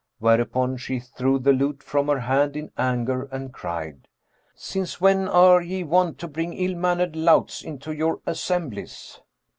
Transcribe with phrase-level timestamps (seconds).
[0.17, 4.07] Whereupon she threw the lute from her hand in anger, and cried,
[4.55, 9.19] 'Since when are ye wont to bring ill mannered louts into your assemblies?'